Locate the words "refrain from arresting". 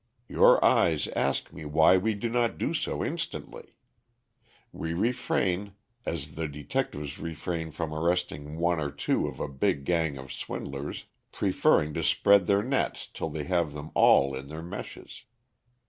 7.19-8.57